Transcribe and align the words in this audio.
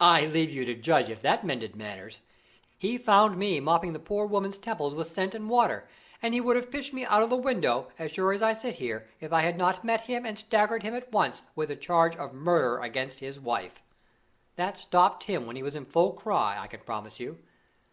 I 0.00 0.26
leave 0.26 0.50
you 0.50 0.64
to 0.64 0.74
judge 0.74 1.08
if 1.10 1.22
that 1.22 1.44
mended 1.46 1.76
matters. 1.76 2.18
He 2.76 2.98
found 2.98 3.36
me 3.38 3.60
mopping 3.60 3.92
the 3.92 4.00
poor 4.00 4.26
woman's 4.26 4.58
temples 4.58 4.94
with 4.96 5.06
scent 5.06 5.32
and 5.32 5.48
water; 5.48 5.88
and 6.20 6.34
he 6.34 6.40
would 6.40 6.56
have 6.56 6.72
pitched 6.72 6.92
me 6.92 7.04
out 7.04 7.22
of 7.22 7.30
the 7.30 7.36
window, 7.36 7.86
as 7.96 8.10
sure 8.10 8.32
as 8.32 8.42
I 8.42 8.52
sit 8.52 8.74
here, 8.74 9.08
if 9.20 9.32
I 9.32 9.42
had 9.42 9.56
not 9.56 9.84
met 9.84 10.00
him 10.00 10.26
and 10.26 10.36
staggered 10.36 10.82
him 10.82 10.96
at 10.96 11.12
once 11.12 11.44
with 11.54 11.68
the 11.68 11.76
charge 11.76 12.16
of 12.16 12.34
murder 12.34 12.78
against 12.82 13.20
his 13.20 13.38
wife. 13.38 13.80
That 14.56 14.76
stopped 14.76 15.22
him 15.22 15.46
when 15.46 15.54
he 15.54 15.62
was 15.62 15.76
in 15.76 15.84
full 15.84 16.14
cry, 16.14 16.58
I 16.58 16.66
can 16.66 16.80
promise 16.80 17.20
you. 17.20 17.38